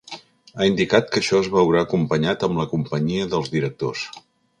[0.61, 4.07] Ha indicat que això es veurà acompanyat amb la companyia dels directors.